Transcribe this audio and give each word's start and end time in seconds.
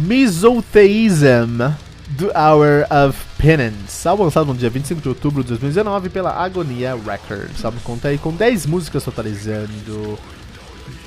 Misotheism 0.00 1.74
do 2.08 2.28
Hour 2.28 2.86
of 2.90 3.18
Penance, 3.36 4.08
álbum 4.08 4.24
lançado 4.24 4.46
no 4.46 4.54
dia 4.54 4.70
25 4.70 5.00
de 5.00 5.08
outubro 5.08 5.42
de 5.42 5.50
2019 5.50 6.08
pela 6.08 6.32
Agonia 6.32 6.94
Records. 6.94 7.62
O 7.62 7.66
álbum 7.66 7.78
conta 7.80 8.08
aí 8.08 8.16
com 8.16 8.32
10 8.32 8.66
músicas 8.66 9.04
totalizando 9.04 10.18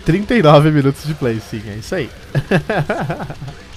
39 0.06 0.72
minutos 0.72 1.04
de 1.06 1.14
play, 1.16 1.42
sim, 1.50 1.62
é 1.68 1.76
isso 1.76 1.96
aí. 1.96 2.10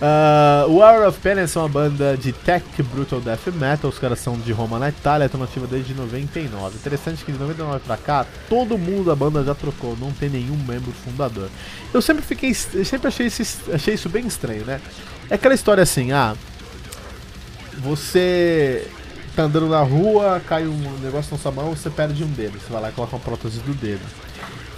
Uh, 0.00 0.70
o 0.70 0.76
Hour 0.78 1.06
of 1.06 1.20
Penance 1.20 1.58
é 1.58 1.60
uma 1.60 1.68
banda 1.68 2.16
de 2.16 2.32
tech 2.32 2.64
brutal 2.84 3.20
death 3.20 3.48
metal. 3.52 3.90
Os 3.90 3.98
caras 3.98 4.18
são 4.18 4.38
de 4.38 4.50
Roma, 4.50 4.78
na 4.78 4.88
Itália, 4.88 5.26
estão 5.26 5.38
nativa 5.38 5.66
desde 5.66 5.92
99. 5.92 6.76
Interessante 6.76 7.22
que 7.22 7.30
de 7.30 7.38
99 7.38 7.80
pra 7.80 7.98
cá, 7.98 8.26
todo 8.48 8.78
mundo 8.78 9.04
da 9.04 9.14
banda 9.14 9.44
já 9.44 9.54
trocou, 9.54 9.94
não 10.00 10.10
tem 10.10 10.30
nenhum 10.30 10.56
membro 10.56 10.90
fundador. 10.90 11.50
Eu 11.92 12.00
sempre 12.00 12.22
fiquei, 12.22 12.56
eu 12.72 12.84
sempre 12.84 13.08
achei, 13.08 13.26
esse, 13.26 13.70
achei 13.70 13.94
isso 13.94 14.08
bem 14.08 14.26
estranho, 14.26 14.64
né? 14.64 14.80
É 15.28 15.34
aquela 15.34 15.54
história 15.54 15.82
assim, 15.82 16.12
ah, 16.12 16.34
você 17.78 18.88
tá 19.36 19.42
andando 19.42 19.68
na 19.68 19.82
rua, 19.82 20.40
cai 20.46 20.66
um 20.66 20.98
negócio 21.02 21.30
na 21.32 21.38
sua 21.38 21.52
mão, 21.52 21.76
você 21.76 21.90
perde 21.90 22.24
um 22.24 22.28
dedo, 22.28 22.58
você 22.58 22.72
vai 22.72 22.80
lá 22.80 22.88
e 22.88 22.92
coloca 22.92 23.16
uma 23.16 23.22
prótese 23.22 23.60
do 23.60 23.74
dedo. 23.74 24.00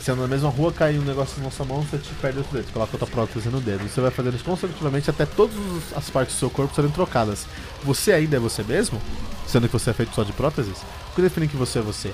Você 0.03 0.11
anda 0.11 0.23
na 0.23 0.29
mesma 0.29 0.51
rua, 0.51 0.73
cai 0.73 0.99
um 0.99 1.03
negócio 1.03 1.41
na 1.41 1.49
sua 1.49 1.65
mão, 1.65 1.81
você 1.83 1.97
te 1.97 2.13
perde 2.15 2.39
outro 2.39 2.53
dedo. 2.53 2.67
Você 2.67 2.73
coloca 2.73 2.91
outra 2.95 3.07
prótese 3.07 3.49
no 3.49 3.61
dedo. 3.61 3.89
Você 3.89 4.01
vai 4.01 4.11
fazendo 4.11 4.35
isso 4.35 4.43
consecutivamente 4.43 5.09
até 5.09 5.25
todas 5.25 5.55
as 5.95 6.11
partes 6.11 6.35
do 6.35 6.39
seu 6.41 6.51
corpo 6.51 6.75
serem 6.75 6.91
trocadas. 6.91 7.47
Você 7.85 8.11
ainda 8.11 8.37
é 8.37 8.41
você 8.41 8.65
mesmo? 8.65 9.01
Sendo 9.47 9.69
que 9.69 9.73
você 9.73 9.91
é 9.91 9.93
feito 9.93 10.13
só 10.13 10.25
de 10.25 10.33
próteses? 10.33 10.77
O 11.13 11.15
que 11.15 11.23
define 11.23 11.47
que 11.47 11.57
você 11.57 11.79
é 11.79 11.83
você? 11.83 12.13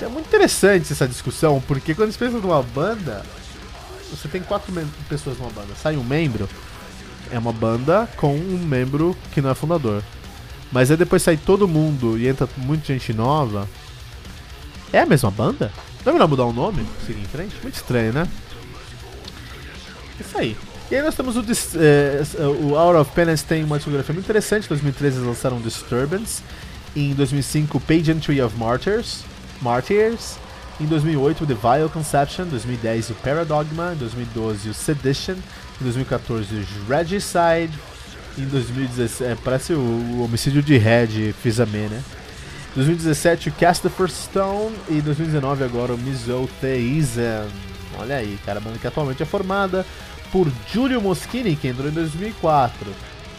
É 0.00 0.06
muito 0.06 0.28
interessante 0.28 0.92
essa 0.92 1.08
discussão, 1.08 1.60
porque 1.66 1.92
quando 1.92 2.12
você 2.12 2.18
pensa 2.18 2.38
numa 2.38 2.62
banda, 2.62 3.26
você 4.08 4.28
tem 4.28 4.40
quatro 4.40 4.72
pessoas 5.08 5.38
numa 5.38 5.50
banda. 5.50 5.74
Sai 5.74 5.96
um 5.96 6.04
membro, 6.04 6.48
é 7.32 7.38
uma 7.40 7.52
banda 7.52 8.08
com 8.16 8.32
um 8.32 8.58
membro 8.58 9.16
que 9.32 9.40
não 9.42 9.50
é 9.50 9.54
fundador. 9.56 10.04
Mas 10.70 10.88
aí 10.88 10.96
depois 10.96 11.20
sai 11.20 11.36
todo 11.36 11.66
mundo 11.66 12.16
e 12.16 12.28
entra 12.28 12.48
muita 12.56 12.86
gente 12.92 13.12
nova. 13.12 13.68
É 14.92 15.00
a 15.00 15.06
mesma 15.06 15.32
banda? 15.32 15.72
Não 16.04 16.10
é 16.10 16.12
melhor 16.14 16.28
mudar 16.28 16.44
o 16.44 16.52
nome? 16.52 16.86
Seguir 17.06 17.20
em 17.20 17.26
frente? 17.26 17.54
Muito 17.62 17.74
estranho, 17.74 18.12
né? 18.12 18.26
Isso 20.18 20.38
aí. 20.38 20.56
E 20.90 20.96
aí 20.96 21.02
nós 21.02 21.14
temos 21.14 21.36
o, 21.36 21.40
eh, 21.40 22.22
o 22.62 22.72
Hour 22.72 22.96
of 22.96 23.12
Penance 23.12 23.44
tem 23.44 23.62
uma 23.62 23.76
discografia 23.76 24.12
muito 24.12 24.24
interessante. 24.24 24.64
Em 24.64 24.68
2013 24.68 25.16
eles 25.18 25.28
lançaram 25.28 25.60
Disturbance. 25.60 26.42
Em 26.96 27.14
2005, 27.14 27.78
Pageantry 27.80 28.42
of 28.42 28.56
Martyrs. 28.56 29.22
Martyrs. 29.62 30.36
Em 30.80 30.86
2008, 30.86 31.46
The 31.46 31.54
Vile 31.54 31.88
Conception. 31.90 32.44
Em 32.46 32.48
2010, 32.48 33.10
o 33.10 33.14
Paradogma. 33.14 33.92
Em 33.92 33.96
2012, 33.98 34.70
o 34.70 34.74
Sedition. 34.74 35.36
Em 35.80 35.84
2014, 35.84 36.54
o 36.54 36.92
Regicide. 36.92 37.78
Em 38.36 38.46
2017, 38.46 39.24
é, 39.30 39.36
parece 39.44 39.72
o, 39.72 39.78
o 39.78 40.24
homicídio 40.24 40.62
de 40.62 40.76
Red, 40.76 41.32
Fizame, 41.40 41.88
né? 41.88 42.02
2017 42.74 43.48
o 43.48 43.52
Cast 43.52 43.82
the 43.82 43.88
First 43.88 44.16
Stone 44.16 44.76
e 44.88 45.00
2019 45.00 45.64
agora 45.64 45.92
o 45.92 45.98
Misotheism. 45.98 47.48
Olha 47.98 48.16
aí, 48.16 48.38
cara, 48.46 48.60
banda 48.60 48.78
que 48.78 48.86
atualmente 48.86 49.22
é 49.22 49.26
formada 49.26 49.84
por 50.30 50.50
Giulio 50.72 51.00
Moschini, 51.00 51.56
que 51.56 51.68
entrou 51.68 51.88
em 51.88 51.92
2004. 51.92 52.92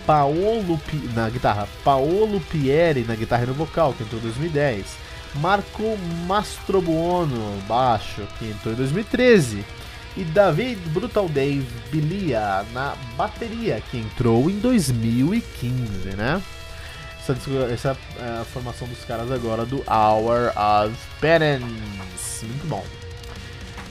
Paolo 0.05 0.77
Pi 0.79 0.97
na 1.13 1.29
guitarra, 1.29 1.67
Paolo 1.83 2.41
Pieri 2.41 3.05
na 3.07 3.15
guitarra 3.15 3.43
e 3.43 3.47
no 3.47 3.53
vocal, 3.53 3.93
que 3.93 4.03
entrou 4.03 4.19
em 4.19 4.23
2010. 4.23 4.85
Marco 5.35 5.97
Mastrobuono, 6.27 7.61
baixo, 7.67 8.21
que 8.37 8.49
entrou 8.49 8.73
em 8.73 8.77
2013. 8.77 9.63
E 10.17 10.25
David 10.25 10.81
Brutal 10.89 11.29
Dave 11.29 11.65
Bilia 11.89 12.65
na 12.73 12.95
bateria, 13.15 13.81
que 13.89 13.97
entrou 13.97 14.49
em 14.49 14.59
2015, 14.59 16.17
né? 16.17 16.41
Essa, 17.21 17.37
essa 17.71 17.97
é 18.19 18.41
a 18.41 18.45
formação 18.45 18.87
dos 18.87 19.03
caras 19.05 19.31
agora 19.31 19.65
do 19.65 19.83
Hour 19.87 20.51
of 20.57 20.95
Penance. 21.19 22.45
Muito 22.45 22.67
bom. 22.67 22.83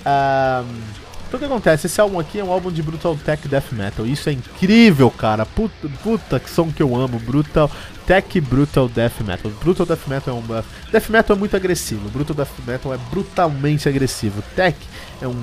Um, 0.01 1.11
então 1.29 1.39
o 1.39 1.39
que 1.39 1.45
acontece? 1.45 1.87
Esse 1.87 2.01
álbum 2.01 2.19
aqui 2.19 2.41
é 2.41 2.45
um 2.45 2.51
álbum 2.51 2.73
de 2.73 2.83
Brutal 2.83 3.17
Tech 3.17 3.47
Death 3.47 3.71
Metal. 3.71 4.05
Isso 4.05 4.29
é 4.29 4.33
incrível, 4.33 5.09
cara. 5.13 5.47
Puta, 5.47 5.89
puta 6.03 6.41
que 6.41 6.51
som 6.51 6.73
que 6.73 6.83
eu 6.83 6.97
amo. 6.97 7.21
Brutal 7.21 7.71
Tech 8.05 8.41
Brutal 8.41 8.89
Death 8.89 9.21
Metal. 9.21 9.49
Brutal 9.63 9.87
Death 9.87 10.09
Metal 10.09 10.35
é 10.35 10.37
um. 10.37 10.63
Death 10.91 11.09
Metal 11.09 11.37
é 11.37 11.39
muito 11.39 11.55
agressivo. 11.55 12.09
Brutal 12.09 12.35
Death 12.35 12.59
Metal 12.67 12.93
é 12.93 12.99
brutalmente 12.99 13.89
agressivo. 13.89 14.43
Tech 14.57 14.77
é 15.23 15.29
um 15.29 15.41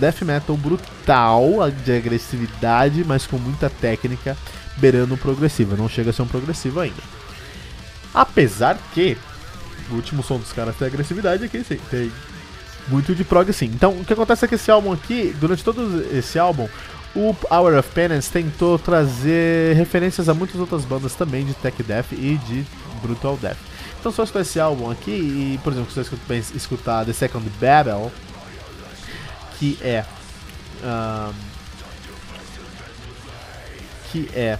Death 0.00 0.22
Metal 0.22 0.56
brutal 0.56 1.70
de 1.70 1.96
agressividade, 1.96 3.04
mas 3.04 3.24
com 3.24 3.38
muita 3.38 3.70
técnica 3.70 4.36
beirando 4.76 5.16
progressivo. 5.16 5.76
Não 5.76 5.88
chega 5.88 6.10
a 6.10 6.12
ser 6.12 6.22
um 6.22 6.26
progressivo 6.26 6.80
ainda. 6.80 7.02
Apesar 8.12 8.78
que 8.92 9.16
o 9.90 9.94
último 9.94 10.22
som 10.22 10.38
dos 10.38 10.52
caras 10.52 10.76
tem 10.76 10.86
agressividade 10.86 11.44
aqui, 11.44 11.64
sim, 11.64 11.78
tem 11.90 12.10
muito 12.88 13.14
de 13.14 13.24
prog 13.24 13.52
sim. 13.52 13.66
Então, 13.66 13.92
o 13.92 14.04
que 14.04 14.12
acontece 14.12 14.44
é 14.44 14.48
que 14.48 14.54
esse 14.54 14.70
álbum 14.70 14.92
aqui, 14.92 15.34
durante 15.38 15.64
todo 15.64 16.04
esse 16.16 16.38
álbum, 16.38 16.68
o 17.14 17.34
Hour 17.50 17.78
of 17.78 17.88
Penance 17.90 18.30
tentou 18.30 18.78
trazer 18.78 19.76
referências 19.76 20.28
a 20.28 20.34
muitas 20.34 20.60
outras 20.60 20.84
bandas 20.84 21.14
também 21.14 21.44
de 21.44 21.54
tech 21.54 21.80
death 21.82 22.12
e 22.12 22.36
de 22.46 22.64
brutal 23.00 23.36
death. 23.36 23.58
Então, 23.98 24.12
se 24.12 24.18
você 24.18 24.38
esse 24.38 24.60
álbum 24.60 24.90
aqui 24.90 25.10
e, 25.10 25.60
por 25.62 25.72
exemplo, 25.72 25.90
se 25.90 26.04
você 26.04 26.56
escutar 26.56 27.06
The 27.06 27.12
Second 27.12 27.48
Battle, 27.60 28.12
que 29.58 29.78
é 29.80 30.04
um, 30.82 31.53
que 34.14 34.30
é 34.32 34.56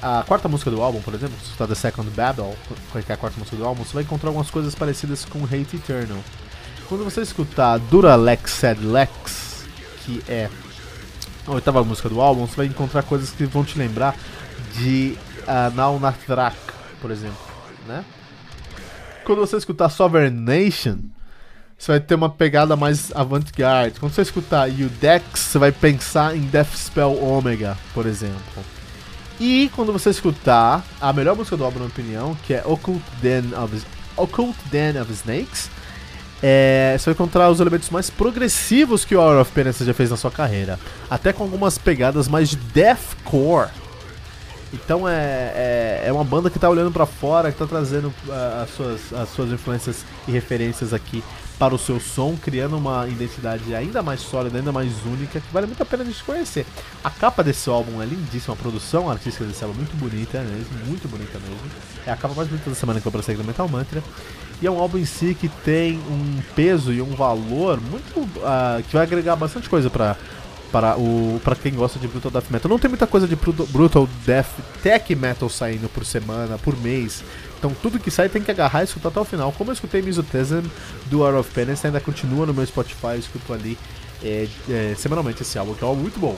a 0.00 0.22
quarta 0.22 0.48
música 0.48 0.70
do 0.70 0.80
álbum, 0.80 1.02
por 1.02 1.14
exemplo, 1.14 1.34
se 1.40 1.46
você 1.46 1.50
escutar 1.50 1.66
The 1.66 1.74
Second 1.74 2.10
Battle, 2.10 2.56
é 2.94 3.12
a 3.12 3.16
quarta 3.16 3.36
música 3.38 3.56
do 3.56 3.64
álbum, 3.64 3.84
você 3.84 3.92
vai 3.92 4.04
encontrar 4.04 4.28
algumas 4.28 4.50
coisas 4.52 4.72
parecidas 4.72 5.24
com 5.24 5.44
Hate 5.44 5.74
Eternal. 5.76 6.18
Quando 6.88 7.02
você 7.02 7.22
escutar 7.22 7.78
Duralex 7.78 8.52
Sad 8.52 8.80
Lex, 8.84 9.64
que 10.04 10.22
é 10.28 10.48
a 11.44 11.50
oitava 11.50 11.82
música 11.82 12.08
do 12.08 12.20
álbum, 12.20 12.46
você 12.46 12.54
vai 12.54 12.66
encontrar 12.66 13.02
coisas 13.02 13.30
que 13.30 13.44
vão 13.46 13.64
te 13.64 13.76
lembrar 13.76 14.16
de 14.76 15.18
uh, 15.40 15.74
Now 15.74 15.98
Nathrak, 15.98 16.56
por 17.00 17.10
exemplo, 17.10 17.42
né? 17.88 18.04
Quando 19.24 19.40
você 19.40 19.56
escutar 19.56 19.88
Sovereign 19.88 20.38
Nation, 20.40 20.98
você 21.82 21.90
vai 21.90 22.00
ter 22.00 22.14
uma 22.14 22.30
pegada 22.30 22.76
mais 22.76 23.10
avant-garde. 23.12 23.98
Quando 23.98 24.12
você 24.12 24.22
escutar 24.22 24.68
Udex, 24.68 25.24
você 25.34 25.58
vai 25.58 25.72
pensar 25.72 26.36
em 26.36 26.42
Death 26.42 26.76
Spell 26.76 27.20
Omega, 27.20 27.76
por 27.92 28.06
exemplo. 28.06 28.64
E 29.40 29.68
quando 29.74 29.92
você 29.92 30.10
escutar 30.10 30.84
a 31.00 31.12
melhor 31.12 31.34
música 31.34 31.56
do 31.56 31.64
álbum, 31.64 31.80
na 31.80 31.86
minha 31.86 31.92
opinião, 31.92 32.36
que 32.46 32.54
é 32.54 32.62
Occult 32.64 33.02
Den 33.20 33.52
of, 33.60 33.82
Occult 34.16 34.56
Den 34.70 35.00
of 35.00 35.12
Snakes, 35.12 35.68
é, 36.40 36.94
você 36.96 37.06
vai 37.06 37.14
encontrar 37.14 37.50
os 37.50 37.58
elementos 37.58 37.90
mais 37.90 38.08
progressivos 38.08 39.04
que 39.04 39.16
o 39.16 39.20
Hour 39.20 39.40
of 39.40 39.50
Penance 39.50 39.84
já 39.84 39.92
fez 39.92 40.08
na 40.08 40.16
sua 40.16 40.30
carreira. 40.30 40.78
Até 41.10 41.32
com 41.32 41.42
algumas 41.42 41.78
pegadas 41.78 42.28
mais 42.28 42.50
de 42.50 42.58
deathcore. 42.58 43.70
Então 44.72 45.08
é, 45.08 45.14
é, 45.54 46.02
é 46.06 46.12
uma 46.12 46.24
banda 46.24 46.48
que 46.48 46.56
está 46.56 46.68
olhando 46.68 46.90
para 46.90 47.04
fora, 47.04 47.50
que 47.50 47.54
está 47.54 47.66
trazendo 47.66 48.08
uh, 48.08 48.62
as, 48.62 48.70
suas, 48.70 49.12
as 49.12 49.28
suas 49.28 49.50
influências 49.50 50.04
e 50.26 50.32
referências 50.32 50.94
aqui 50.94 51.22
para 51.58 51.74
o 51.74 51.78
seu 51.78 52.00
som, 52.00 52.36
criando 52.42 52.76
uma 52.76 53.06
identidade 53.06 53.72
ainda 53.72 54.02
mais 54.02 54.20
sólida, 54.20 54.58
ainda 54.58 54.72
mais 54.72 54.90
única, 55.06 55.40
que 55.40 55.52
vale 55.52 55.66
muito 55.66 55.80
a 55.80 55.86
pena 55.86 56.02
a 56.02 56.06
gente 56.06 56.24
conhecer. 56.24 56.66
A 57.04 57.10
capa 57.10 57.44
desse 57.44 57.68
álbum 57.70 58.02
é 58.02 58.06
lindíssima, 58.06 58.54
a 58.54 58.56
produção 58.56 59.08
artística 59.08 59.44
desse 59.44 59.62
álbum 59.62 59.76
é 59.76 59.78
muito 59.78 59.96
bonita 59.96 60.40
mesmo, 60.40 60.86
muito 60.86 61.06
bonita 61.06 61.38
mesmo. 61.38 61.60
É 62.04 62.10
a 62.10 62.16
capa 62.16 62.34
mais 62.34 62.48
bonita 62.48 62.68
da 62.68 62.74
semana 62.74 63.00
que 63.00 63.06
eu 63.06 63.12
passei 63.12 63.36
do 63.36 63.44
Metal 63.44 63.68
Mantra. 63.68 64.02
E 64.60 64.66
é 64.66 64.70
um 64.70 64.80
álbum 64.80 64.98
em 64.98 65.04
si 65.04 65.36
que 65.38 65.48
tem 65.48 65.98
um 65.98 66.40
peso 66.56 66.92
e 66.92 67.02
um 67.02 67.14
valor 67.14 67.80
muito. 67.80 68.20
Uh, 68.20 68.82
que 68.88 68.94
vai 68.94 69.04
agregar 69.04 69.36
bastante 69.36 69.68
coisa 69.68 69.90
para 69.90 70.16
para 70.72 70.96
o 70.96 71.40
para 71.44 71.54
quem 71.54 71.74
gosta 71.74 71.98
de 71.98 72.08
brutal 72.08 72.30
death 72.30 72.50
metal. 72.50 72.68
Não 72.68 72.78
tem 72.78 72.88
muita 72.88 73.06
coisa 73.06 73.28
de 73.28 73.36
brutal 73.36 74.08
death 74.24 74.48
tech 74.82 75.14
metal 75.14 75.48
saindo 75.48 75.88
por 75.88 76.04
semana, 76.04 76.58
por 76.58 76.76
mês. 76.80 77.22
Então 77.58 77.72
tudo 77.80 78.00
que 78.00 78.10
sai 78.10 78.28
tem 78.28 78.42
que 78.42 78.50
agarrar 78.50 78.80
e 78.80 78.84
escutar 78.84 79.10
até 79.10 79.20
o 79.20 79.24
final. 79.24 79.52
Como 79.52 79.70
eu 79.70 79.74
escutei 79.74 80.00
Misotesm 80.00 80.64
do 81.06 81.20
Hour 81.20 81.36
of 81.36 81.50
Penance, 81.52 81.86
ainda 81.86 82.00
continua 82.00 82.46
no 82.46 82.54
meu 82.54 82.66
Spotify, 82.66 83.12
eu 83.12 83.18
escuto 83.18 83.52
ali 83.52 83.78
é, 84.24 84.48
é, 84.68 84.94
semanalmente 84.96 85.42
esse 85.42 85.58
álbum, 85.58 85.74
que 85.74 85.84
é 85.84 85.86
um 85.86 85.90
álbum 85.90 86.02
muito 86.02 86.18
bom. 86.18 86.36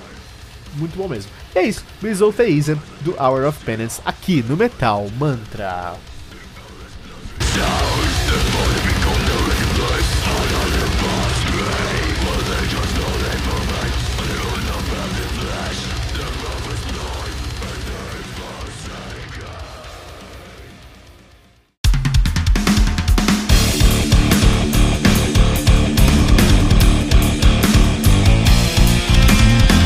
Muito 0.74 0.98
bom 0.98 1.06
mesmo. 1.06 1.30
E 1.54 1.58
é 1.60 1.62
isso, 1.62 1.84
Misotesm 2.02 2.78
do 3.02 3.14
Hour 3.18 3.46
of 3.46 3.64
Penance 3.64 4.00
aqui 4.04 4.42
no 4.42 4.56
Metal 4.56 5.08
Mantra. 5.16 5.94